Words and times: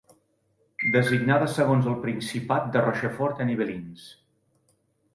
Designada 0.95 1.51
segons 1.59 1.91
el 1.93 1.99
principat 2.07 2.75
de 2.77 2.85
Rochefort-en-Yvelines. 2.89 4.11